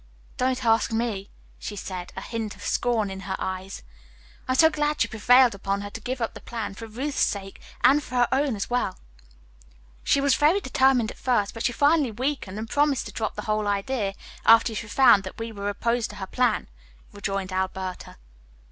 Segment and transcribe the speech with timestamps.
[0.35, 1.29] "Don't ask me,"
[1.59, 3.83] she said, a hint of scorn in her eyes.
[4.47, 7.19] "I am so glad you prevailed upon her to give up the plan, for Ruth's
[7.19, 8.97] sake and for her own as well."
[10.03, 13.43] "She was very determined at first, but she finally weakened and promised to drop the
[13.43, 16.67] whole idea after she found that we were opposed to her plan,"
[17.13, 18.17] rejoined Alberta.